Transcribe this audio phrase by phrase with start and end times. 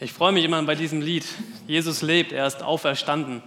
[0.00, 1.24] Ich freue mich immer bei diesem Lied.
[1.66, 3.42] Jesus lebt, er ist auferstanden.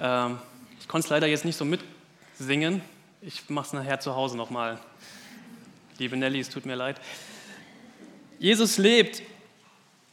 [0.00, 0.38] Ähm,
[0.80, 2.80] ich konnte es leider jetzt nicht so mitsingen.
[3.20, 4.78] Ich mache es nachher zu Hause nochmal.
[5.98, 6.98] Liebe Nelly, es tut mir leid.
[8.38, 9.20] Jesus lebt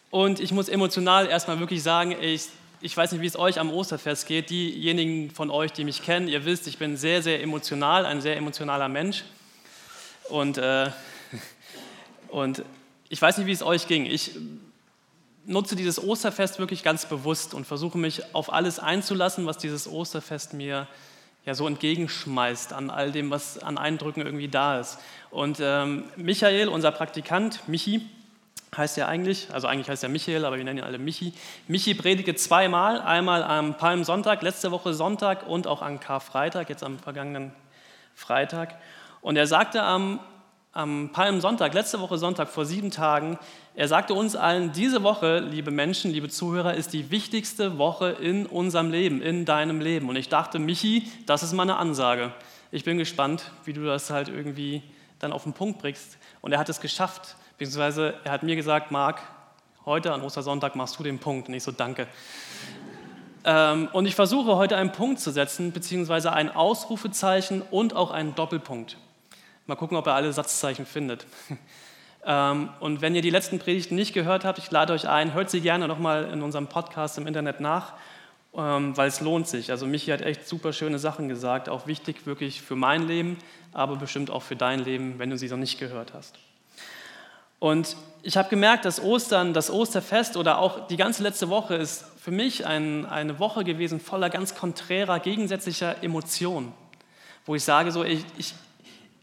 [0.09, 2.49] und ich muss emotional erstmal wirklich sagen, ich,
[2.81, 4.49] ich weiß nicht, wie es euch am Osterfest geht.
[4.49, 8.35] Diejenigen von euch, die mich kennen, ihr wisst, ich bin sehr, sehr emotional, ein sehr
[8.35, 9.23] emotionaler Mensch.
[10.27, 10.89] Und, äh,
[12.27, 12.63] und
[13.07, 14.05] ich weiß nicht, wie es euch ging.
[14.05, 14.31] Ich
[15.45, 20.53] nutze dieses Osterfest wirklich ganz bewusst und versuche mich auf alles einzulassen, was dieses Osterfest
[20.53, 20.87] mir
[21.45, 24.99] ja so entgegenschmeißt an all dem, was an Eindrücken irgendwie da ist.
[25.31, 28.01] Und ähm, Michael, unser Praktikant, Michi,
[28.75, 31.33] heißt ja eigentlich, also eigentlich heißt er Michael, aber wir nennen ihn alle Michi.
[31.67, 36.99] Michi predigte zweimal, einmal am Palmsonntag, letzte Woche Sonntag und auch am Karfreitag, jetzt am
[36.99, 37.51] vergangenen
[38.15, 38.75] Freitag.
[39.21, 40.19] Und er sagte am
[40.73, 43.37] am Palmsonntag, letzte Woche Sonntag, vor sieben Tagen,
[43.75, 48.45] er sagte uns allen, diese Woche, liebe Menschen, liebe Zuhörer, ist die wichtigste Woche in
[48.45, 50.07] unserem Leben, in deinem Leben.
[50.07, 52.31] Und ich dachte, Michi, das ist meine Ansage.
[52.71, 54.81] Ich bin gespannt, wie du das halt irgendwie
[55.19, 56.17] dann auf den Punkt bringst.
[56.39, 59.21] Und er hat es geschafft, beziehungsweise er hat mir gesagt, Marc,
[59.85, 61.49] heute an Ostersonntag machst du den Punkt.
[61.49, 62.07] Und ich so, danke.
[63.43, 68.35] Ähm, und ich versuche heute einen Punkt zu setzen, beziehungsweise ein Ausrufezeichen und auch einen
[68.35, 68.97] Doppelpunkt.
[69.67, 71.25] Mal gucken, ob er alle Satzzeichen findet.
[72.23, 75.49] Ähm, und wenn ihr die letzten Predigten nicht gehört habt, ich lade euch ein, hört
[75.49, 77.93] sie gerne nochmal in unserem Podcast im Internet nach,
[78.55, 79.71] ähm, weil es lohnt sich.
[79.71, 83.37] Also Michi hat echt super schöne Sachen gesagt, auch wichtig wirklich für mein Leben,
[83.73, 86.37] aber bestimmt auch für dein Leben, wenn du sie noch nicht gehört hast.
[87.57, 92.05] Und ich habe gemerkt, dass Ostern, das Osterfest oder auch die ganze letzte Woche ist
[92.19, 96.73] für mich ein, eine Woche gewesen voller ganz konträrer, gegensätzlicher Emotionen,
[97.45, 98.53] wo ich sage, so, ich, ich,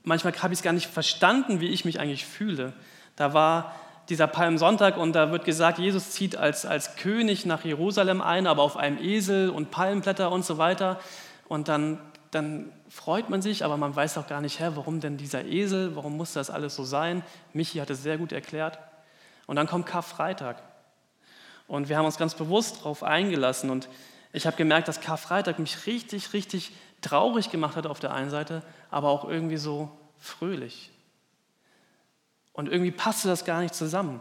[0.04, 2.72] manchmal habe ich es gar nicht verstanden, wie ich mich eigentlich fühle.
[3.16, 3.74] Da war
[4.08, 8.62] dieser Palmsonntag und da wird gesagt, Jesus zieht als, als König nach Jerusalem ein, aber
[8.62, 10.98] auf einem Esel und Palmblätter und so weiter.
[11.46, 11.98] Und dann,
[12.30, 15.94] dann freut man sich, aber man weiß auch gar nicht, hä, warum denn dieser Esel,
[15.94, 17.22] warum muss das alles so sein?
[17.52, 18.78] Michi hat es sehr gut erklärt.
[19.46, 20.62] Und dann kommt Karfreitag.
[21.66, 23.68] Und wir haben uns ganz bewusst darauf eingelassen.
[23.68, 23.88] Und
[24.32, 28.62] ich habe gemerkt, dass Karfreitag mich richtig, richtig traurig gemacht hat auf der einen Seite,
[28.90, 30.90] aber auch irgendwie so fröhlich.
[32.52, 34.20] Und irgendwie passte das gar nicht zusammen.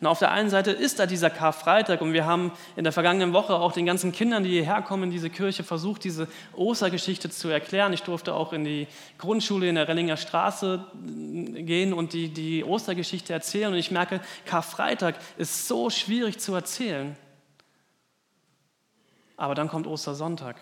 [0.00, 3.32] Und auf der einen Seite ist da dieser Karfreitag und wir haben in der vergangenen
[3.32, 7.48] Woche auch den ganzen Kindern, die hierher kommen in diese Kirche, versucht, diese Ostergeschichte zu
[7.48, 7.92] erklären.
[7.92, 8.86] Ich durfte auch in die
[9.18, 13.72] Grundschule in der Rellinger Straße gehen und die, die Ostergeschichte erzählen.
[13.72, 17.16] Und ich merke, Karfreitag ist so schwierig zu erzählen.
[19.36, 20.56] Aber dann kommt Ostersonntag.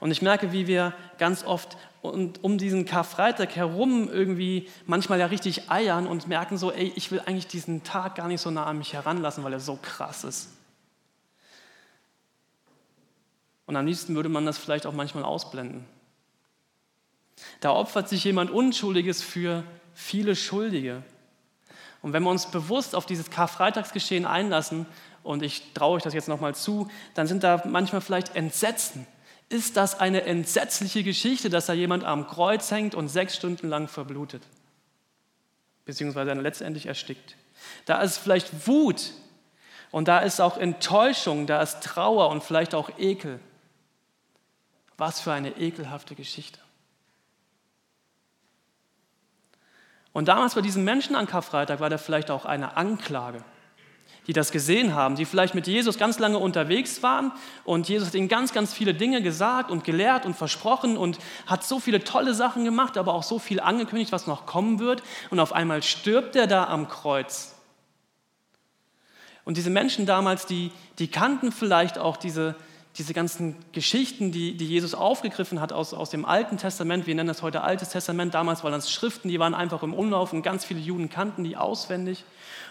[0.00, 5.70] Und ich merke, wie wir ganz oft um diesen Karfreitag herum irgendwie manchmal ja richtig
[5.70, 8.78] eiern und merken so, ey, ich will eigentlich diesen Tag gar nicht so nah an
[8.78, 10.48] mich heranlassen, weil er so krass ist.
[13.66, 15.84] Und am liebsten würde man das vielleicht auch manchmal ausblenden.
[17.60, 19.62] Da opfert sich jemand Unschuldiges für
[19.94, 21.02] viele Schuldige.
[22.00, 24.86] Und wenn wir uns bewusst auf dieses Karfreitagsgeschehen einlassen,
[25.22, 29.06] und ich traue euch das jetzt nochmal zu, dann sind da manchmal vielleicht Entsetzen,
[29.50, 33.88] ist das eine entsetzliche Geschichte, dass da jemand am Kreuz hängt und sechs Stunden lang
[33.88, 34.42] verblutet,
[35.84, 37.36] beziehungsweise dann letztendlich erstickt.
[37.84, 39.12] Da ist vielleicht Wut
[39.90, 43.40] und da ist auch Enttäuschung, da ist Trauer und vielleicht auch Ekel.
[44.96, 46.60] Was für eine ekelhafte Geschichte.
[50.12, 53.44] Und damals bei diesen Menschen an Karfreitag war da vielleicht auch eine Anklage
[54.26, 57.32] die das gesehen haben, die vielleicht mit Jesus ganz lange unterwegs waren
[57.64, 61.64] und Jesus hat ihnen ganz, ganz viele Dinge gesagt und gelehrt und versprochen und hat
[61.64, 65.02] so viele tolle Sachen gemacht, aber auch so viel angekündigt, was noch kommen wird.
[65.30, 67.54] Und auf einmal stirbt er da am Kreuz.
[69.44, 72.54] Und diese Menschen damals, die, die kannten vielleicht auch diese,
[72.98, 77.28] diese ganzen Geschichten, die, die Jesus aufgegriffen hat aus, aus dem Alten Testament, wir nennen
[77.28, 80.64] das heute Altes Testament, damals waren das Schriften, die waren einfach im Umlauf und ganz
[80.64, 82.24] viele Juden kannten die auswendig.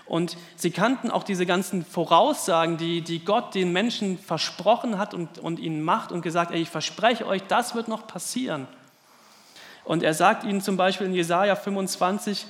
[0.05, 5.37] Und sie kannten auch diese ganzen Voraussagen, die, die Gott den Menschen versprochen hat und,
[5.37, 8.67] und ihnen macht und gesagt, ey, ich verspreche euch, das wird noch passieren.
[9.85, 12.45] Und er sagt ihnen zum Beispiel in Jesaja 25,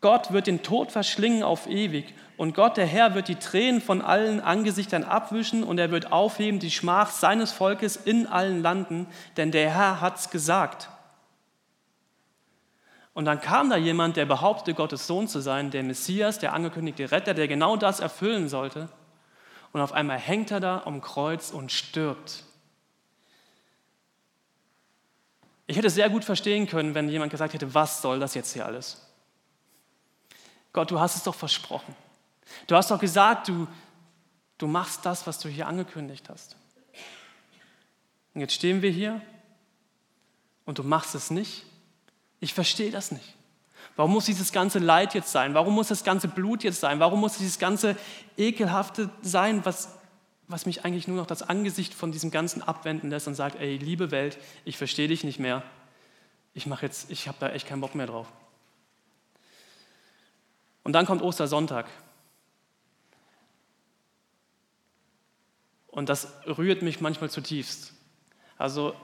[0.00, 4.02] Gott wird den Tod verschlingen auf ewig und Gott, der Herr, wird die Tränen von
[4.02, 9.06] allen Angesichtern abwischen und er wird aufheben die Schmach seines Volkes in allen Landen,
[9.36, 10.90] denn der Herr hat's gesagt.
[13.14, 17.10] Und dann kam da jemand, der behauptete, Gottes Sohn zu sein, der Messias, der angekündigte
[17.10, 18.90] Retter, der genau das erfüllen sollte.
[19.72, 22.44] Und auf einmal hängt er da am Kreuz und stirbt.
[25.66, 28.66] Ich hätte sehr gut verstehen können, wenn jemand gesagt hätte, was soll das jetzt hier
[28.66, 29.02] alles?
[30.74, 31.96] Gott, du hast es doch versprochen.
[32.66, 33.66] Du hast doch gesagt, du,
[34.58, 36.56] du machst das, was du hier angekündigt hast.
[38.34, 39.20] Und jetzt stehen wir hier
[40.64, 41.64] und du machst es nicht.
[42.40, 43.34] Ich verstehe das nicht.
[43.94, 45.54] Warum muss dieses ganze Leid jetzt sein?
[45.54, 47.00] Warum muss das ganze Blut jetzt sein?
[47.00, 47.96] Warum muss dieses ganze
[48.36, 49.96] Ekelhafte sein, was,
[50.48, 53.78] was mich eigentlich nur noch das Angesicht von diesem Ganzen abwenden lässt und sagt, ey,
[53.78, 54.36] liebe Welt,
[54.66, 55.62] ich verstehe dich nicht mehr.
[56.52, 58.26] Ich mache jetzt, ich habe da echt keinen Bock mehr drauf.
[60.82, 61.86] Und dann kommt Ostersonntag.
[65.96, 67.94] Und das rührt mich manchmal zutiefst.
[68.58, 68.94] Also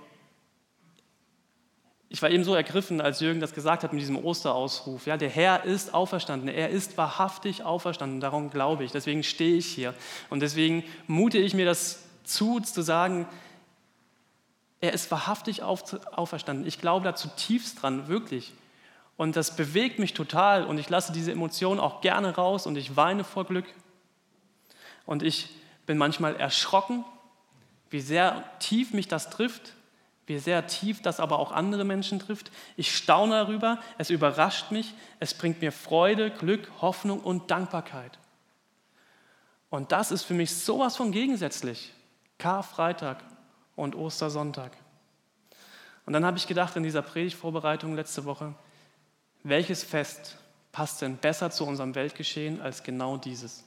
[2.11, 5.07] ich war eben so ergriffen, als Jürgen das gesagt hat mit diesem Osterausruf.
[5.07, 6.51] Ja, der Herr ist auferstanden.
[6.51, 8.21] Er ist wahrhaftig auferstanden.
[8.21, 8.93] Darum glaube ich.
[8.93, 9.95] Deswegen stehe ich hier.
[10.29, 13.27] Und deswegen mute ich mir das zu, zu sagen,
[14.83, 16.67] er ist wahrhaftig auferstanden.
[16.67, 18.53] Ich glaube da zutiefst dran, wirklich.
[19.17, 20.67] Und das bewegt mich total.
[20.67, 22.67] Und ich lasse diese Emotionen auch gerne raus.
[22.67, 23.65] Und ich weine vor Glück.
[25.07, 25.49] Und ich
[25.87, 27.05] bin manchmal erschrocken,
[27.91, 29.75] wie sehr tief mich das trifft
[30.27, 32.51] wie sehr tief das aber auch andere Menschen trifft.
[32.77, 38.19] Ich staune darüber, es überrascht mich, es bringt mir Freude, Glück, Hoffnung und Dankbarkeit.
[39.69, 41.93] Und das ist für mich sowas von gegensätzlich.
[42.39, 43.19] Karfreitag
[43.75, 44.73] und Ostersonntag.
[46.07, 48.55] Und dann habe ich gedacht in dieser Predigtvorbereitung letzte Woche,
[49.45, 50.37] welches Fest
[50.73, 53.65] passt denn besser zu unserem Weltgeschehen als genau dieses?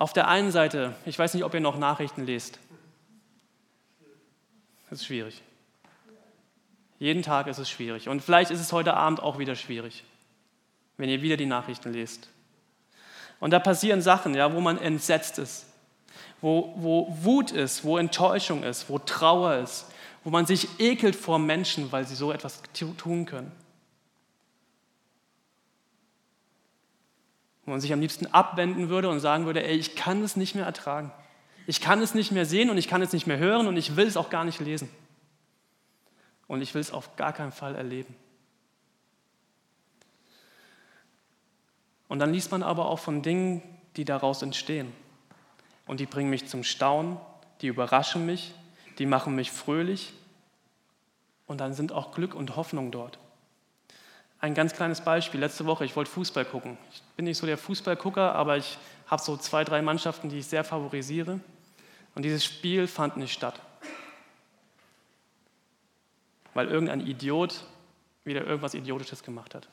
[0.00, 2.58] Auf der einen Seite, ich weiß nicht, ob ihr noch Nachrichten lest.
[4.88, 5.42] Das ist schwierig.
[6.98, 8.08] Jeden Tag ist es schwierig.
[8.08, 10.04] Und vielleicht ist es heute Abend auch wieder schwierig,
[10.96, 12.30] wenn ihr wieder die Nachrichten lest.
[13.40, 15.66] Und da passieren Sachen, ja, wo man entsetzt ist,
[16.40, 19.84] wo, wo Wut ist, wo Enttäuschung ist, wo Trauer ist,
[20.24, 23.52] wo man sich ekelt vor Menschen, weil sie so etwas tun können.
[27.70, 30.56] Wo man sich am liebsten abwenden würde und sagen würde, ey, ich kann es nicht
[30.56, 31.12] mehr ertragen.
[31.68, 33.94] Ich kann es nicht mehr sehen und ich kann es nicht mehr hören und ich
[33.94, 34.90] will es auch gar nicht lesen.
[36.48, 38.16] Und ich will es auf gar keinen Fall erleben.
[42.08, 43.62] Und dann liest man aber auch von Dingen,
[43.94, 44.92] die daraus entstehen.
[45.86, 47.18] Und die bringen mich zum Staunen,
[47.60, 48.52] die überraschen mich,
[48.98, 50.12] die machen mich fröhlich.
[51.46, 53.20] Und dann sind auch Glück und Hoffnung dort.
[54.40, 55.38] Ein ganz kleines Beispiel.
[55.38, 56.78] Letzte Woche, ich wollte Fußball gucken.
[56.92, 60.46] Ich bin nicht so der Fußballgucker, aber ich habe so zwei, drei Mannschaften, die ich
[60.46, 61.40] sehr favorisiere.
[62.14, 63.60] Und dieses Spiel fand nicht statt.
[66.54, 67.64] Weil irgendein Idiot
[68.24, 69.68] wieder irgendwas Idiotisches gemacht hat.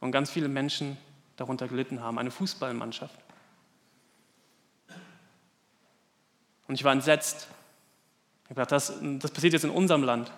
[0.00, 0.98] Und ganz viele Menschen
[1.36, 2.18] darunter gelitten haben.
[2.18, 3.18] Eine Fußballmannschaft.
[6.68, 7.48] Und ich war entsetzt.
[8.44, 10.30] Ich habe gedacht, das, das passiert jetzt in unserem Land.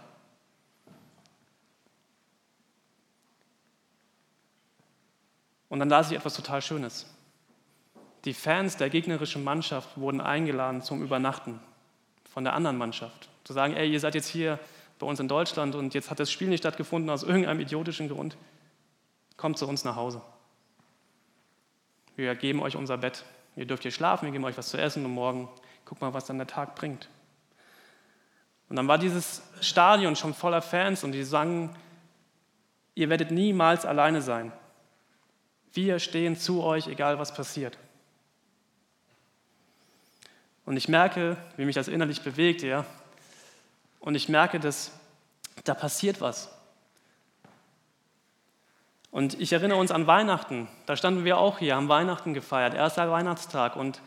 [5.71, 7.07] Und dann las ich etwas total Schönes.
[8.27, 11.59] Die Fans der gegnerischen Mannschaft wurden eingeladen zum Übernachten
[12.29, 13.31] von der anderen Mannschaft.
[13.45, 14.59] Zu sagen, ey, ihr seid jetzt hier
[14.99, 18.37] bei uns in Deutschland und jetzt hat das Spiel nicht stattgefunden aus irgendeinem idiotischen Grund.
[19.39, 20.21] Kommt zu uns nach Hause.
[22.17, 23.25] Wir geben euch unser Bett.
[23.57, 25.49] Ihr dürft hier schlafen, wir geben euch was zu essen und morgen
[25.87, 27.09] guck mal, was dann der Tag bringt.
[28.69, 31.75] Und dann war dieses Stadion schon voller Fans und die sangen,
[32.95, 34.53] ihr werdet niemals alleine sein.
[35.73, 37.79] Wir stehen zu euch, egal was passiert.
[40.65, 42.85] Und ich merke, wie mich das innerlich bewegt, ja.
[43.99, 44.93] Und ich merke, dass
[45.65, 46.51] da passiert was.
[49.11, 50.69] Und ich erinnere uns an Weihnachten.
[50.87, 53.77] Da standen wir auch hier, haben Weihnachten gefeiert, erster Weihnachtstag.
[53.77, 54.01] Und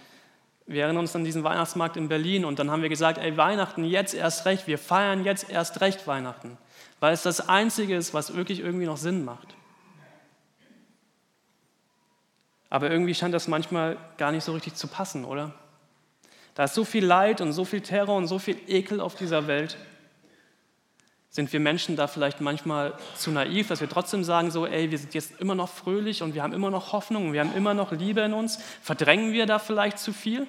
[0.66, 2.46] wir erinnern uns an diesen Weihnachtsmarkt in Berlin.
[2.46, 4.66] Und dann haben wir gesagt, ey, Weihnachten jetzt erst recht.
[4.66, 6.58] Wir feiern jetzt erst recht Weihnachten.
[7.02, 9.56] Weil es das Einzige ist, was wirklich irgendwie noch Sinn macht.
[12.74, 15.54] Aber irgendwie scheint das manchmal gar nicht so richtig zu passen, oder?
[16.56, 19.46] Da ist so viel Leid und so viel Terror und so viel Ekel auf dieser
[19.46, 19.78] Welt.
[21.30, 24.98] Sind wir Menschen da vielleicht manchmal zu naiv, dass wir trotzdem sagen, so, ey, wir
[24.98, 27.76] sind jetzt immer noch fröhlich und wir haben immer noch Hoffnung und wir haben immer
[27.76, 28.58] noch Liebe in uns?
[28.82, 30.48] Verdrängen wir da vielleicht zu viel?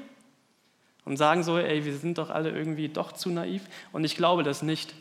[1.04, 3.64] Und sagen so, ey, wir sind doch alle irgendwie doch zu naiv?
[3.92, 4.94] Und ich glaube das nicht.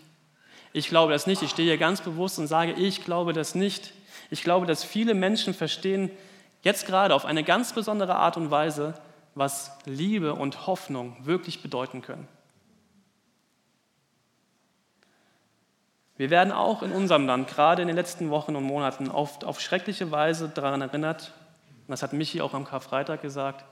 [0.74, 1.42] Ich glaube das nicht.
[1.42, 3.94] Ich stehe hier ganz bewusst und sage, ich glaube das nicht.
[4.30, 6.12] Ich glaube, dass viele Menschen verstehen,
[6.63, 8.96] jetzt gerade auf eine ganz besondere Art und Weise,
[9.36, 12.27] was Liebe und Hoffnung wirklich bedeuten können.
[16.15, 19.60] Wir werden auch in unserem Land gerade in den letzten Wochen und Monaten oft auf
[19.60, 21.34] schreckliche Weise daran erinnert,
[21.86, 23.65] und das hat Michi auch am Karfreitag gesagt,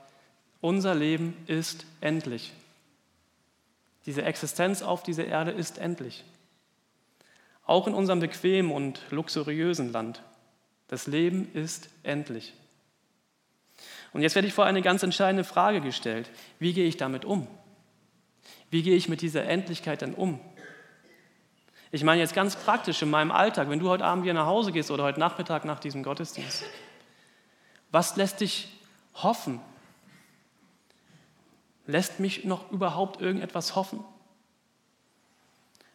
[0.60, 2.52] unser Leben ist endlich.
[4.04, 6.24] Diese Existenz auf dieser Erde ist endlich.
[7.64, 10.22] Auch in unserem bequemen und luxuriösen Land
[10.88, 12.52] Das Leben ist endlich.
[14.12, 16.30] Und jetzt werde ich vor eine ganz entscheidende Frage gestellt.
[16.58, 17.46] Wie gehe ich damit um?
[18.70, 20.40] Wie gehe ich mit dieser Endlichkeit denn um?
[21.90, 24.72] Ich meine jetzt ganz praktisch in meinem Alltag, wenn du heute Abend wieder nach Hause
[24.72, 26.64] gehst oder heute Nachmittag nach diesem Gottesdienst.
[27.90, 28.68] Was lässt dich
[29.14, 29.60] hoffen?
[31.86, 34.02] Lässt mich noch überhaupt irgendetwas hoffen?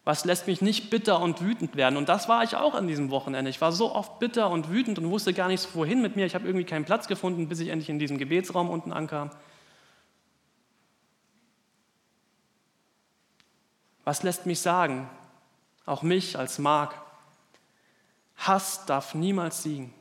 [0.08, 1.98] Was lässt mich nicht bitter und wütend werden?
[1.98, 3.50] Und das war ich auch an diesem Wochenende.
[3.50, 6.26] Ich war so oft bitter und wütend und wusste gar nicht, wohin mit mir.
[6.26, 9.32] Ich habe irgendwie keinen Platz gefunden, bis ich endlich in diesem Gebetsraum unten ankam.
[14.06, 15.10] Was lässt mich sagen,
[15.86, 16.96] auch mich als Mark,
[18.38, 19.94] Hass darf niemals siegen.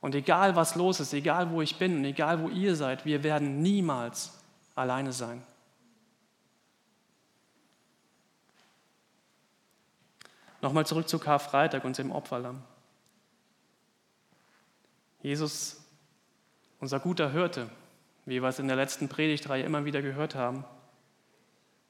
[0.00, 3.62] Und egal was los ist, egal wo ich bin egal wo ihr seid, wir werden
[3.62, 4.32] niemals
[4.74, 5.44] alleine sein.
[10.66, 12.60] Nochmal zurück zu Karfreitag und dem Opferlamm.
[15.22, 15.76] Jesus,
[16.80, 17.70] unser guter Hirte,
[18.24, 20.64] wie wir es in der letzten Predigtreihe immer wieder gehört haben,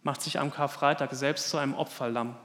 [0.03, 2.37] macht sich am Karfreitag selbst zu einem Opferlamm.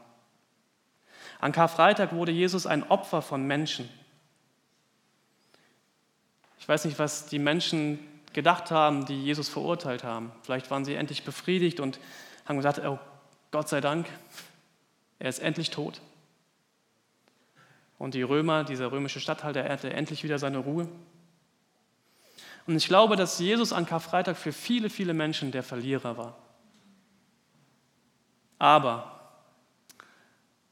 [1.41, 3.89] An Karfreitag wurde Jesus ein Opfer von Menschen.
[6.59, 7.99] Ich weiß nicht, was die Menschen
[8.31, 10.31] gedacht haben, die Jesus verurteilt haben.
[10.43, 11.99] Vielleicht waren sie endlich befriedigt und
[12.45, 12.99] haben gesagt, oh
[13.51, 14.07] Gott sei Dank,
[15.19, 15.99] er ist endlich tot.
[18.01, 20.87] Und die Römer, dieser römische Statthalter, er hatte endlich wieder seine Ruhe.
[22.65, 26.35] Und ich glaube, dass Jesus an Karfreitag für viele, viele Menschen der Verlierer war.
[28.57, 29.19] Aber,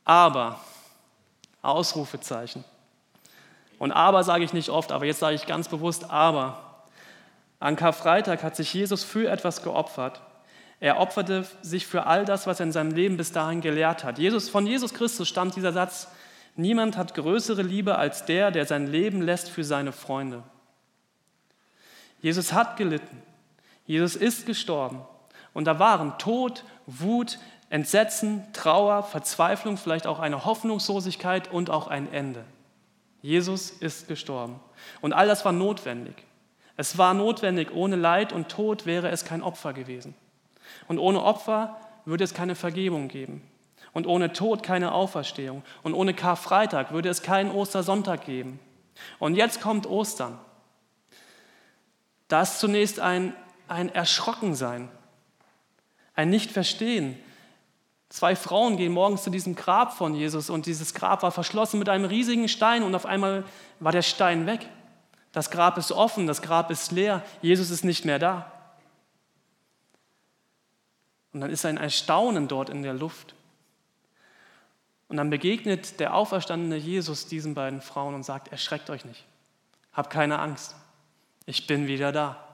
[0.03, 0.59] aber,
[1.61, 2.63] Ausrufezeichen.
[3.77, 6.87] Und aber sage ich nicht oft, aber jetzt sage ich ganz bewusst aber.
[7.59, 10.19] An Karfreitag hat sich Jesus für etwas geopfert.
[10.79, 14.17] Er opferte sich für all das, was er in seinem Leben bis dahin gelehrt hat.
[14.17, 16.07] Jesus, von Jesus Christus stammt dieser Satz,
[16.59, 20.43] Niemand hat größere Liebe als der, der sein Leben lässt für seine Freunde.
[22.21, 23.23] Jesus hat gelitten.
[23.85, 24.99] Jesus ist gestorben.
[25.53, 27.39] Und da waren Tod, Wut,
[27.69, 32.43] Entsetzen, Trauer, Verzweiflung, vielleicht auch eine Hoffnungslosigkeit und auch ein Ende.
[33.21, 34.59] Jesus ist gestorben.
[34.99, 36.25] Und all das war notwendig.
[36.75, 37.71] Es war notwendig.
[37.73, 40.13] Ohne Leid und Tod wäre es kein Opfer gewesen.
[40.89, 43.48] Und ohne Opfer würde es keine Vergebung geben.
[43.99, 45.61] Und ohne Tod keine Auferstehung.
[45.83, 48.57] Und ohne Karfreitag würde es keinen Ostersonntag geben.
[49.19, 50.39] Und jetzt kommt Ostern.
[52.29, 53.35] Da ist zunächst ein,
[53.67, 54.87] ein Erschrockensein,
[56.15, 57.19] ein Nicht-Verstehen.
[58.07, 61.89] Zwei Frauen gehen morgens zu diesem Grab von Jesus und dieses Grab war verschlossen mit
[61.89, 63.43] einem riesigen Stein und auf einmal
[63.81, 64.65] war der Stein weg.
[65.33, 68.49] Das Grab ist offen, das Grab ist leer, Jesus ist nicht mehr da.
[71.33, 73.35] Und dann ist ein Erstaunen dort in der Luft.
[75.09, 79.25] Und dann begegnet der auferstandene Jesus diesen beiden Frauen und sagt, erschreckt euch nicht,
[79.91, 80.75] habt keine Angst,
[81.45, 82.45] ich bin wieder da.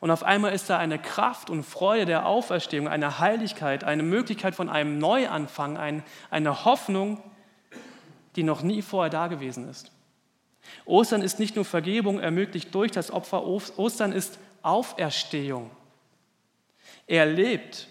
[0.00, 4.54] Und auf einmal ist da eine Kraft und Freude der Auferstehung, eine Heiligkeit, eine Möglichkeit
[4.54, 7.22] von einem Neuanfang, eine Hoffnung,
[8.36, 9.90] die noch nie vorher da gewesen ist.
[10.84, 15.70] Ostern ist nicht nur Vergebung ermöglicht durch das Opfer, Ostern ist Auferstehung.
[17.06, 17.88] Er lebt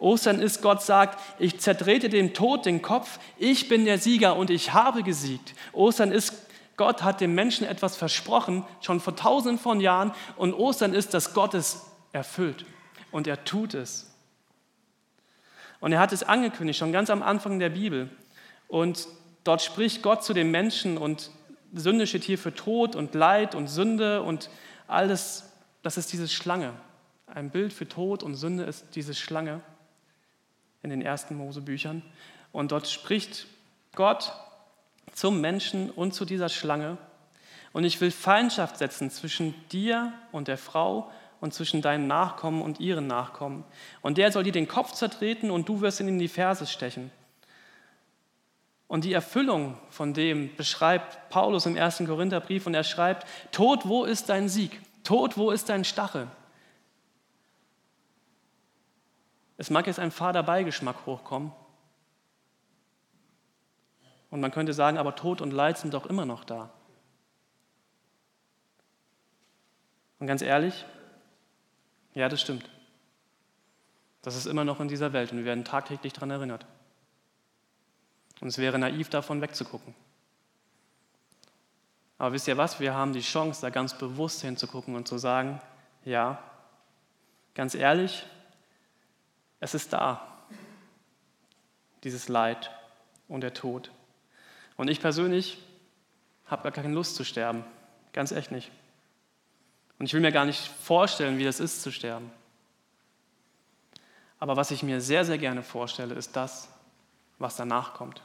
[0.00, 4.48] Ostern ist, Gott sagt, ich zertrete dem Tod den Kopf, ich bin der Sieger und
[4.48, 5.54] ich habe gesiegt.
[5.72, 6.46] Ostern ist,
[6.78, 10.12] Gott hat dem Menschen etwas versprochen, schon vor tausenden von Jahren.
[10.36, 12.64] Und Ostern ist, dass Gott es erfüllt.
[13.10, 14.10] Und er tut es.
[15.80, 18.08] Und er hat es angekündigt, schon ganz am Anfang der Bibel.
[18.68, 19.06] Und
[19.44, 21.30] dort spricht Gott zu den Menschen und
[21.74, 24.48] Sünde steht hier für Tod und Leid und Sünde und
[24.88, 25.52] alles,
[25.82, 26.72] das ist diese Schlange.
[27.26, 29.60] Ein Bild für Tod und Sünde ist diese Schlange
[30.82, 32.02] in den ersten Mosebüchern.
[32.52, 33.46] Und dort spricht
[33.94, 34.32] Gott
[35.12, 36.98] zum Menschen und zu dieser Schlange.
[37.72, 41.10] Und ich will Feindschaft setzen zwischen dir und der Frau
[41.40, 43.64] und zwischen deinen Nachkommen und ihren Nachkommen.
[44.02, 47.10] Und der soll dir den Kopf zertreten und du wirst ihn in die Ferse stechen.
[48.88, 54.04] Und die Erfüllung von dem beschreibt Paulus im ersten Korintherbrief und er schreibt, Tod, wo
[54.04, 54.80] ist dein Sieg?
[55.04, 56.26] Tod, wo ist dein Stachel?
[59.60, 61.52] Es mag jetzt ein fader Beigeschmack hochkommen.
[64.30, 66.70] Und man könnte sagen, aber Tod und Leid sind doch immer noch da.
[70.18, 70.86] Und ganz ehrlich,
[72.14, 72.70] ja, das stimmt.
[74.22, 76.64] Das ist immer noch in dieser Welt und wir werden tagtäglich daran erinnert.
[78.40, 79.94] Und es wäre naiv, davon wegzugucken.
[82.16, 82.80] Aber wisst ihr was?
[82.80, 85.60] Wir haben die Chance, da ganz bewusst hinzugucken und zu sagen,
[86.06, 86.42] ja,
[87.52, 88.24] ganz ehrlich,
[89.60, 90.26] es ist da,
[92.02, 92.70] dieses Leid
[93.28, 93.90] und der Tod.
[94.76, 95.58] Und ich persönlich
[96.46, 97.64] habe gar keine Lust zu sterben.
[98.12, 98.70] Ganz echt nicht.
[99.98, 102.32] Und ich will mir gar nicht vorstellen, wie das ist zu sterben.
[104.38, 106.70] Aber was ich mir sehr, sehr gerne vorstelle, ist das,
[107.38, 108.22] was danach kommt.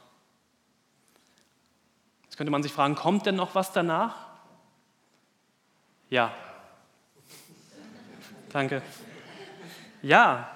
[2.24, 4.26] Jetzt könnte man sich fragen, kommt denn noch was danach?
[6.08, 6.34] Ja.
[8.50, 8.80] Danke.
[10.00, 10.55] Ja.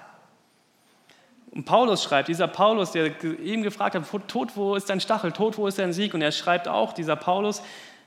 [1.51, 5.33] Und Paulus schreibt, dieser Paulus, der eben gefragt hat, Tod, wo ist dein Stachel?
[5.33, 6.13] Tod, wo ist dein Sieg?
[6.13, 7.61] Und er schreibt auch, dieser Paulus,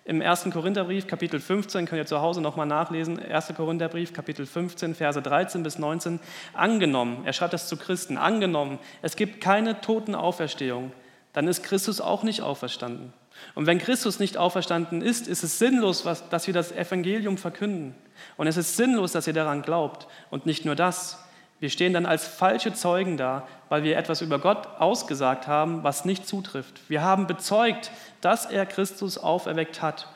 [0.06, 0.50] im 1.
[0.52, 3.54] Korintherbrief, Kapitel 15, könnt ihr zu Hause nochmal nachlesen, 1.
[3.56, 6.20] Korintherbrief, Kapitel 15, Verse 13 bis 19,
[6.52, 10.92] angenommen, er schreibt das zu Christen, angenommen, es gibt keine Totenauferstehung,
[11.32, 13.14] dann ist Christus auch nicht auferstanden.
[13.54, 17.94] Und wenn Christus nicht auferstanden ist, ist es sinnlos, dass wir das Evangelium verkünden.
[18.36, 20.06] Und es ist sinnlos, dass ihr daran glaubt.
[20.30, 21.24] Und nicht nur das,
[21.61, 26.04] wir stehen dann als falsche Zeugen da, weil wir etwas über Gott ausgesagt haben, was
[26.04, 26.80] nicht zutrifft.
[26.88, 30.08] Wir haben bezeugt, dass er Christus auferweckt hat.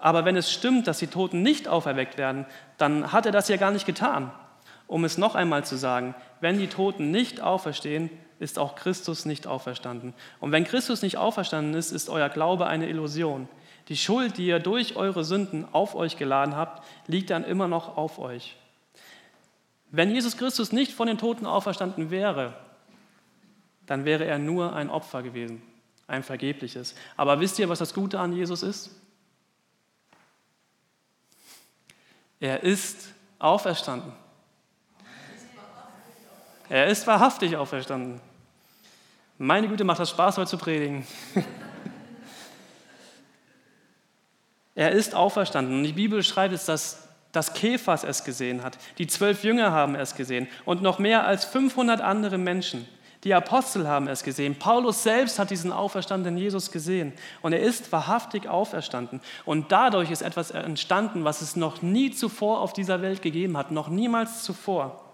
[0.00, 3.56] Aber wenn es stimmt, dass die Toten nicht auferweckt werden, dann hat er das ja
[3.56, 4.30] gar nicht getan.
[4.86, 9.46] Um es noch einmal zu sagen, wenn die Toten nicht auferstehen, ist auch Christus nicht
[9.46, 10.14] auferstanden.
[10.40, 13.48] Und wenn Christus nicht auferstanden ist, ist euer Glaube eine Illusion.
[13.88, 17.96] Die Schuld, die ihr durch eure Sünden auf euch geladen habt, liegt dann immer noch
[17.96, 18.56] auf euch.
[19.90, 22.54] Wenn Jesus Christus nicht von den Toten auferstanden wäre,
[23.86, 25.62] dann wäre er nur ein Opfer gewesen,
[26.06, 26.94] ein vergebliches.
[27.16, 28.90] Aber wisst ihr, was das Gute an Jesus ist?
[32.38, 34.12] Er ist auferstanden.
[36.68, 38.20] Er ist wahrhaftig auferstanden.
[39.38, 41.06] Meine Güte, macht das Spaß, heute zu predigen.
[44.74, 45.78] er ist auferstanden.
[45.78, 48.78] Und die Bibel schreibt es, dass dass Kephas es gesehen hat.
[48.98, 52.86] Die zwölf Jünger haben es gesehen und noch mehr als 500 andere Menschen.
[53.24, 54.56] Die Apostel haben es gesehen.
[54.56, 57.12] Paulus selbst hat diesen auferstandenen Jesus gesehen.
[57.42, 59.20] Und er ist wahrhaftig auferstanden.
[59.44, 63.72] Und dadurch ist etwas entstanden, was es noch nie zuvor auf dieser Welt gegeben hat.
[63.72, 65.04] Noch niemals zuvor.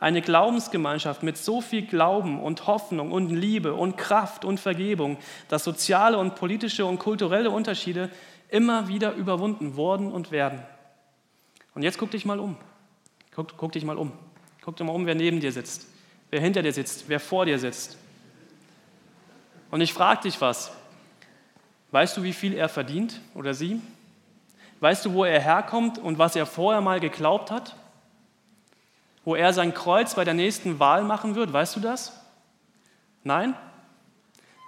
[0.00, 5.16] Eine Glaubensgemeinschaft mit so viel Glauben und Hoffnung und Liebe und Kraft und Vergebung,
[5.48, 8.10] dass soziale und politische und kulturelle Unterschiede
[8.48, 10.62] immer wieder überwunden wurden und werden.
[11.74, 12.56] Und jetzt guck dich mal um.
[13.34, 14.12] Guck, guck dich mal um.
[14.62, 15.86] Guck dir mal um, wer neben dir sitzt,
[16.30, 17.98] wer hinter dir sitzt, wer vor dir sitzt.
[19.70, 20.70] Und ich frage dich was.
[21.90, 23.80] Weißt du, wie viel er verdient oder sie?
[24.80, 27.76] Weißt du, wo er herkommt und was er vorher mal geglaubt hat?
[29.24, 31.52] Wo er sein Kreuz bei der nächsten Wahl machen wird?
[31.52, 32.12] Weißt du das?
[33.22, 33.54] Nein?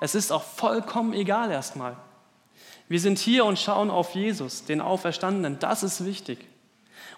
[0.00, 1.96] Es ist auch vollkommen egal erstmal.
[2.88, 5.58] Wir sind hier und schauen auf Jesus, den Auferstandenen.
[5.58, 6.46] Das ist wichtig.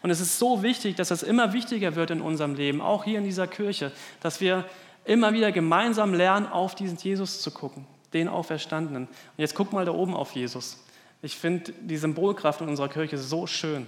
[0.02, 3.18] Und es ist so wichtig, dass das immer wichtiger wird in unserem Leben, auch hier
[3.18, 4.64] in dieser Kirche, dass wir
[5.04, 9.04] immer wieder gemeinsam lernen, auf diesen Jesus zu gucken, den Auferstandenen.
[9.04, 10.84] Und jetzt guck mal da oben auf Jesus.
[11.22, 13.86] Ich finde die Symbolkraft in unserer Kirche so schön.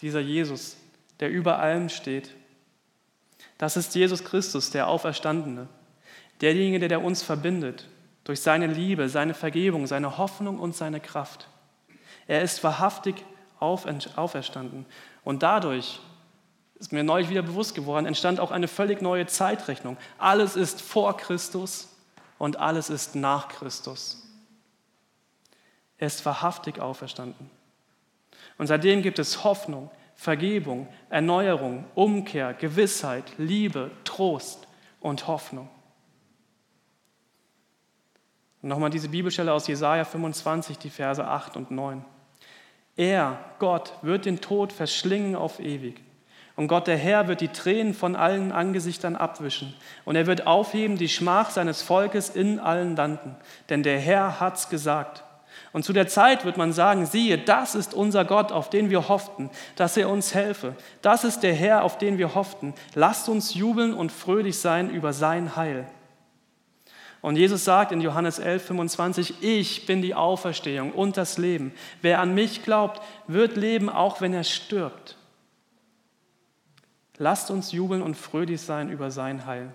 [0.00, 0.76] Dieser Jesus,
[1.20, 2.30] der über allem steht.
[3.58, 5.68] Das ist Jesus Christus, der Auferstandene.
[6.40, 7.86] Derjenige, der uns verbindet
[8.24, 11.48] durch seine Liebe, seine Vergebung, seine Hoffnung und seine Kraft.
[12.26, 13.24] Er ist wahrhaftig
[13.62, 14.86] auferstanden.
[15.24, 16.00] Und dadurch
[16.76, 19.96] ist mir neulich wieder bewusst geworden, entstand auch eine völlig neue Zeitrechnung.
[20.18, 21.88] Alles ist vor Christus
[22.38, 24.22] und alles ist nach Christus.
[25.96, 27.48] Er ist wahrhaftig auferstanden.
[28.58, 34.66] Und seitdem gibt es Hoffnung, Vergebung, Erneuerung, Umkehr, Gewissheit, Liebe, Trost
[35.00, 35.68] und Hoffnung.
[38.60, 42.04] Und nochmal diese Bibelstelle aus Jesaja 25, die Verse 8 und 9.
[42.96, 46.00] Er, Gott, wird den Tod verschlingen auf ewig.
[46.54, 49.74] Und Gott, der Herr, wird die Tränen von allen Angesichtern abwischen.
[50.04, 53.36] Und er wird aufheben die Schmach seines Volkes in allen Landen.
[53.70, 55.24] Denn der Herr hat's gesagt.
[55.72, 59.08] Und zu der Zeit wird man sagen, siehe, das ist unser Gott, auf den wir
[59.08, 60.76] hofften, dass er uns helfe.
[61.00, 62.74] Das ist der Herr, auf den wir hofften.
[62.94, 65.86] Lasst uns jubeln und fröhlich sein über sein Heil.
[67.22, 71.72] Und Jesus sagt in Johannes 11, 25, ich bin die Auferstehung und das Leben.
[72.02, 75.16] Wer an mich glaubt, wird leben, auch wenn er stirbt.
[77.18, 79.72] Lasst uns jubeln und fröhlich sein über sein Heil.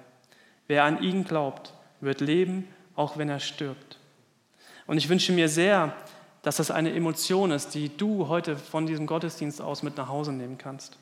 [0.68, 3.98] Wer an ihn glaubt, wird leben, auch wenn er stirbt.
[4.86, 5.94] Und ich wünsche mir sehr,
[6.42, 10.34] dass das eine Emotion ist, die du heute von diesem Gottesdienst aus mit nach Hause
[10.34, 10.98] nehmen kannst.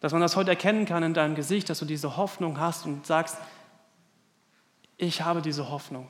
[0.00, 3.06] Dass man das heute erkennen kann in deinem Gesicht, dass du diese Hoffnung hast und
[3.06, 3.36] sagst,
[5.00, 6.08] ich habe diese Hoffnung.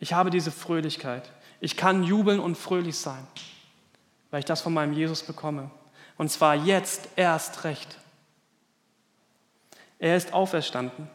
[0.00, 1.30] Ich habe diese Fröhlichkeit.
[1.60, 3.24] Ich kann jubeln und fröhlich sein,
[4.30, 5.70] weil ich das von meinem Jesus bekomme.
[6.18, 7.96] Und zwar jetzt erst recht.
[10.00, 11.08] Er ist auferstanden.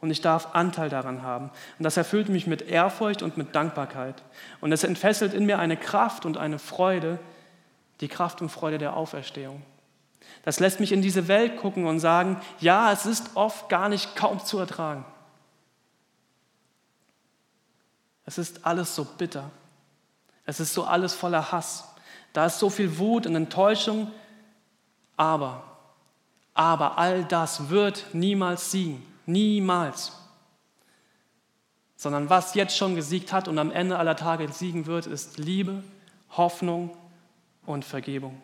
[0.00, 1.50] Und ich darf Anteil daran haben.
[1.78, 4.22] Und das erfüllt mich mit Ehrfurcht und mit Dankbarkeit.
[4.60, 7.18] Und es entfesselt in mir eine Kraft und eine Freude,
[8.00, 9.62] die Kraft und Freude der Auferstehung.
[10.44, 14.16] Das lässt mich in diese Welt gucken und sagen, ja, es ist oft gar nicht
[14.16, 15.04] kaum zu ertragen.
[18.30, 19.50] Es ist alles so bitter.
[20.46, 21.82] Es ist so alles voller Hass.
[22.32, 24.12] Da ist so viel Wut und Enttäuschung.
[25.16, 25.64] Aber,
[26.54, 29.04] aber all das wird niemals siegen.
[29.26, 30.12] Niemals.
[31.96, 35.82] Sondern was jetzt schon gesiegt hat und am Ende aller Tage siegen wird, ist Liebe,
[36.36, 36.96] Hoffnung
[37.66, 38.40] und Vergebung.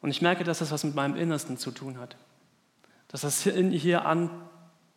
[0.00, 2.16] Und ich merke, dass das was mit meinem Innersten zu tun hat.
[3.06, 4.30] Dass das hier in, hier, an,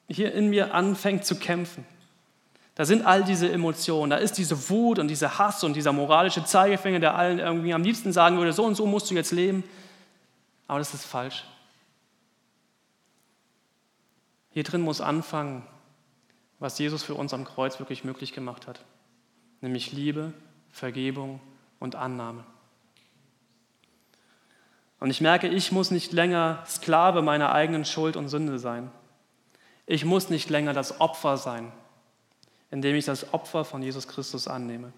[0.08, 1.86] hier in mir anfängt zu kämpfen.
[2.82, 6.44] Da sind all diese Emotionen, da ist diese Wut und dieser Hass und dieser moralische
[6.44, 9.64] Zeigefinger, der allen irgendwie am liebsten sagen würde, so und so musst du jetzt leben.
[10.68, 11.46] Aber das ist falsch.
[14.50, 15.62] Hier drin muss anfangen,
[16.58, 18.82] was Jesus für uns am Kreuz wirklich möglich gemacht hat,
[19.62, 20.34] nämlich Liebe,
[20.72, 21.40] Vergebung
[21.80, 22.44] und Annahme.
[25.00, 28.90] Und ich merke, ich muss nicht länger Sklave meiner eigenen Schuld und Sünde sein.
[29.86, 31.72] Ich muss nicht länger das Opfer sein,
[32.72, 34.92] indem ich das Opfer von Jesus Christus annehme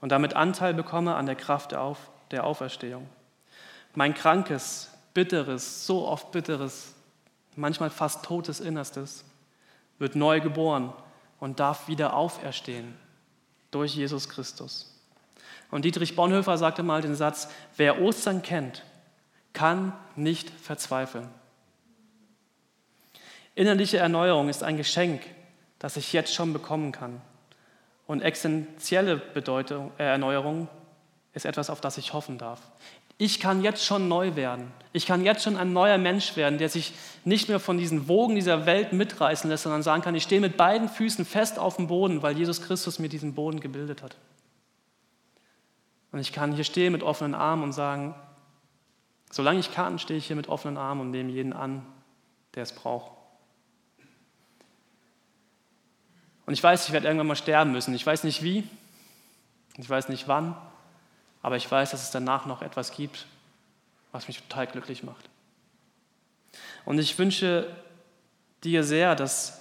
[0.00, 1.96] und damit Anteil bekomme an der Kraft der,
[2.30, 3.08] der Auferstehung.
[3.94, 6.94] Mein krankes, bitteres, so oft bitteres,
[7.56, 9.24] manchmal fast totes Innerstes
[9.98, 10.92] wird neu geboren
[11.38, 12.96] und darf wieder auferstehen
[13.70, 14.86] durch Jesus Christus.
[15.70, 18.84] Und Dietrich Bonhoeffer sagte mal den Satz, wer Ostern kennt,
[19.52, 21.28] kann nicht verzweifeln.
[23.54, 25.22] Innerliche Erneuerung ist ein Geschenk,
[25.80, 27.20] das ich jetzt schon bekommen kann.
[28.06, 30.68] Und existenzielle Bedeutung, äh, Erneuerung
[31.34, 32.60] ist etwas, auf das ich hoffen darf.
[33.18, 34.72] Ich kann jetzt schon neu werden.
[34.92, 38.36] Ich kann jetzt schon ein neuer Mensch werden, der sich nicht mehr von diesen Wogen
[38.36, 41.88] dieser Welt mitreißen lässt, sondern sagen kann, ich stehe mit beiden Füßen fest auf dem
[41.88, 44.16] Boden, weil Jesus Christus mir diesen Boden gebildet hat.
[46.12, 48.14] Und ich kann hier stehen mit offenen Armen und sagen,
[49.30, 51.86] Solange ich kann, stehe ich hier mit offenen Armen und nehme jeden an,
[52.54, 53.12] der es braucht.
[56.50, 57.94] Und ich weiß, ich werde irgendwann mal sterben müssen.
[57.94, 58.68] Ich weiß nicht wie,
[59.76, 60.56] ich weiß nicht wann,
[61.42, 63.26] aber ich weiß, dass es danach noch etwas gibt,
[64.10, 65.30] was mich total glücklich macht.
[66.84, 67.68] Und ich wünsche
[68.64, 69.60] dir sehr, dass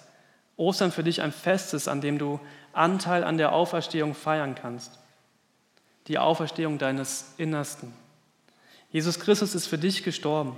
[0.58, 2.40] Ostern für dich ein Fest ist, an dem du
[2.74, 4.98] Anteil an der Auferstehung feiern kannst.
[6.08, 7.94] Die Auferstehung deines Innersten.
[8.92, 10.58] Jesus Christus ist für dich gestorben.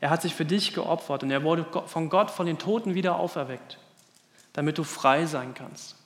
[0.00, 3.16] Er hat sich für dich geopfert und er wurde von Gott von den Toten wieder
[3.16, 3.78] auferweckt,
[4.52, 5.96] damit du frei sein kannst.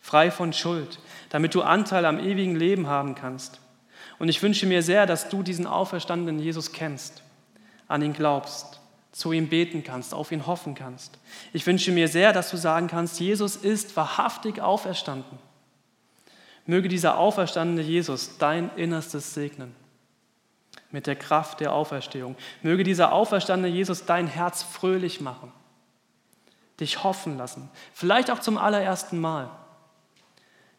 [0.00, 0.98] Frei von Schuld,
[1.30, 3.60] damit du Anteil am ewigen Leben haben kannst.
[4.18, 7.22] Und ich wünsche mir sehr, dass du diesen auferstandenen Jesus kennst,
[7.88, 8.80] an ihn glaubst,
[9.12, 11.18] zu ihm beten kannst, auf ihn hoffen kannst.
[11.52, 15.38] Ich wünsche mir sehr, dass du sagen kannst, Jesus ist wahrhaftig auferstanden.
[16.66, 19.74] Möge dieser auferstandene Jesus dein Innerstes segnen
[20.90, 22.36] mit der Kraft der Auferstehung.
[22.62, 25.52] Möge dieser auferstandene Jesus dein Herz fröhlich machen,
[26.80, 29.50] dich hoffen lassen, vielleicht auch zum allerersten Mal.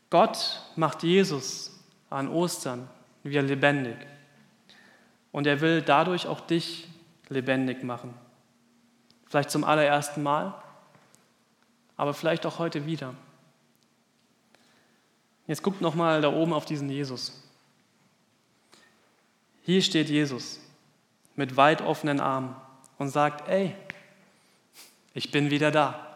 [0.09, 1.71] Gott macht Jesus
[2.09, 2.87] an Ostern
[3.23, 3.95] wieder lebendig
[5.31, 6.87] und er will dadurch auch dich
[7.29, 8.13] lebendig machen.
[9.25, 10.53] Vielleicht zum allerersten Mal,
[11.97, 13.15] aber vielleicht auch heute wieder.
[15.47, 17.43] Jetzt guckt noch mal da oben auf diesen Jesus.
[19.63, 20.59] Hier steht Jesus
[21.35, 22.55] mit weit offenen Armen
[22.97, 23.75] und sagt, ey,
[25.13, 26.07] ich bin wieder da.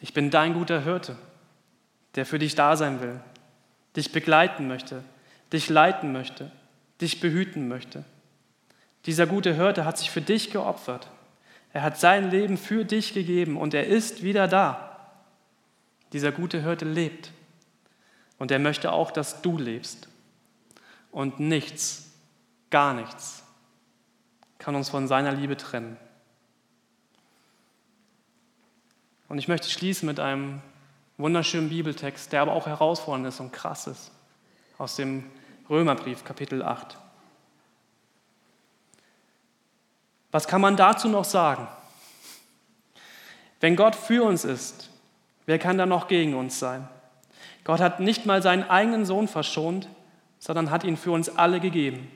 [0.00, 1.16] Ich bin dein guter Hirte,
[2.14, 3.20] der für dich da sein will,
[3.96, 5.04] dich begleiten möchte,
[5.52, 6.50] dich leiten möchte,
[7.00, 8.04] dich behüten möchte.
[9.06, 11.08] Dieser gute Hirte hat sich für dich geopfert.
[11.72, 15.12] Er hat sein Leben für dich gegeben und er ist wieder da.
[16.12, 17.30] Dieser gute Hirte lebt
[18.38, 20.08] und er möchte auch, dass du lebst.
[21.12, 22.10] Und nichts,
[22.70, 23.44] gar nichts
[24.60, 25.96] kann uns von seiner Liebe trennen.
[29.30, 30.60] Und ich möchte schließen mit einem
[31.16, 34.10] wunderschönen Bibeltext, der aber auch herausfordernd ist und krass ist,
[34.76, 35.24] aus dem
[35.68, 36.98] Römerbrief Kapitel 8.
[40.32, 41.68] Was kann man dazu noch sagen?
[43.60, 44.90] Wenn Gott für uns ist,
[45.46, 46.88] wer kann da noch gegen uns sein?
[47.62, 49.88] Gott hat nicht mal seinen eigenen Sohn verschont,
[50.40, 52.10] sondern hat ihn für uns alle gegeben.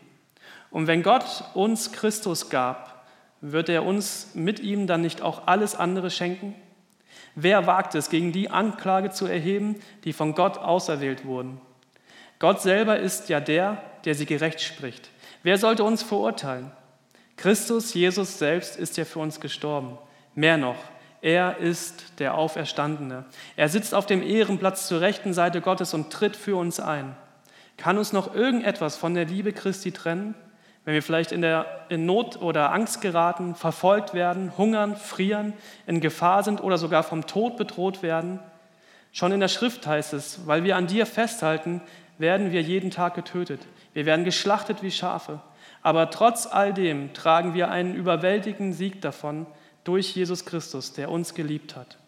[0.72, 3.07] Und wenn Gott uns Christus gab,
[3.40, 6.57] wird er uns mit ihm dann nicht auch alles andere schenken?
[7.35, 11.61] Wer wagt es, gegen die Anklage zu erheben, die von Gott auserwählt wurden?
[12.38, 15.11] Gott selber ist ja der, der sie gerecht spricht.
[15.42, 16.70] Wer sollte uns verurteilen?
[17.37, 19.99] Christus, Jesus selbst, ist ja für uns gestorben.
[20.35, 20.77] Mehr noch,
[21.20, 23.25] er ist der Auferstandene.
[23.57, 27.16] Er sitzt auf dem Ehrenplatz zur rechten Seite Gottes und tritt für uns ein.
[27.77, 30.35] Kann uns noch irgendetwas von der Liebe Christi trennen?
[30.85, 35.55] Wenn wir vielleicht in, der, in Not oder Angst geraten, verfolgt werden, hungern, frieren,
[35.87, 38.38] in Gefahr sind oder sogar vom Tod bedroht werden?
[39.12, 41.81] Schon in der Schrift heißt es, weil wir an dir festhalten,
[42.18, 43.61] werden wir jeden Tag getötet.
[43.92, 45.40] Wir werden geschlachtet wie Schafe.
[45.83, 49.47] Aber trotz all dem tragen wir einen überwältigenden Sieg davon
[49.85, 51.99] durch Jesus Christus, der uns geliebt hat.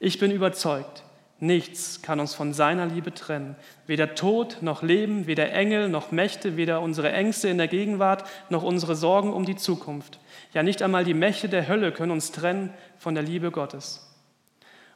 [0.00, 1.03] Ich bin überzeugt,
[1.40, 3.56] nichts kann uns von seiner Liebe trennen.
[3.86, 8.62] Weder Tod noch Leben, weder Engel noch Mächte, weder unsere Ängste in der Gegenwart noch
[8.62, 10.18] unsere Sorgen um die Zukunft.
[10.52, 14.10] Ja, nicht einmal die Mächte der Hölle können uns trennen von der Liebe Gottes.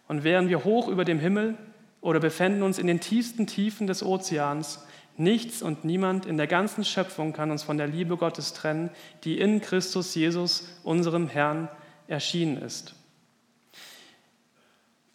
[0.07, 1.57] Und wären wir hoch über dem Himmel
[2.01, 6.85] oder befänden uns in den tiefsten Tiefen des Ozeans, nichts und niemand in der ganzen
[6.85, 8.91] Schöpfung kann uns von der Liebe Gottes trennen,
[9.25, 11.69] die in Christus Jesus, unserem Herrn,
[12.07, 12.95] erschienen ist.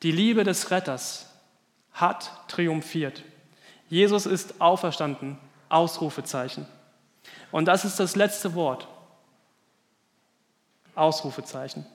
[0.04, 1.28] Die Liebe des Retters
[1.94, 3.24] hat triumphiert.
[3.90, 5.38] Jesus ist auferstanden,
[5.70, 6.68] Ausrufezeichen.
[7.52, 8.88] Und das ist das letzte Wort.
[10.94, 11.86] Ausrufezeichen.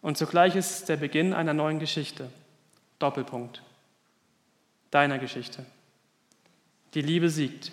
[0.00, 2.30] Und zugleich ist es der Beginn einer neuen Geschichte.
[2.98, 3.62] Doppelpunkt.
[4.90, 5.66] Deiner Geschichte.
[6.94, 7.70] Die Liebe siegt.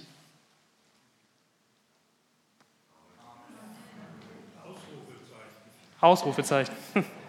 [6.01, 6.73] Ausrufezeichen.
[6.75, 6.75] Ausrufezeichen.